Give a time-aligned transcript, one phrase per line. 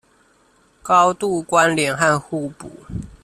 [0.81, 2.69] 高度關聯和互補